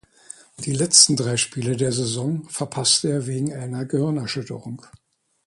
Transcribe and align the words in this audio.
Die 0.61 0.71
letzten 0.71 1.15
drei 1.15 1.37
Spiele 1.37 1.77
der 1.77 1.91
Saison 1.91 2.49
verpasste 2.49 3.11
er 3.11 3.27
wegen 3.27 3.53
einer 3.53 3.85
Gehirnerschütterung. 3.85 4.83